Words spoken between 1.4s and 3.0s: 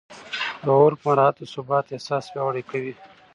ثبات احساس پیاوړی کوي.